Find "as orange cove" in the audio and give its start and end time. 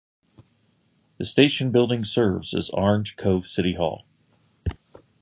2.55-3.45